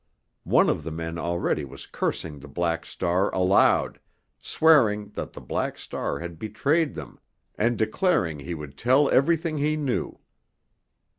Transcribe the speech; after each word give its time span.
One 0.49 0.67
of 0.67 0.81
the 0.83 0.89
men 0.89 1.19
already 1.19 1.63
was 1.63 1.85
cursing 1.85 2.39
the 2.39 2.47
Black 2.47 2.87
Star 2.87 3.31
aloud, 3.35 3.99
swearing 4.41 5.09
that 5.09 5.33
the 5.33 5.41
Black 5.41 5.77
Star 5.77 6.17
had 6.17 6.39
betrayed 6.39 6.95
them 6.95 7.19
and 7.55 7.77
declaring 7.77 8.39
he 8.39 8.55
would 8.55 8.79
tell 8.79 9.11
everything 9.11 9.59
he 9.59 9.77
knew. 9.77 10.19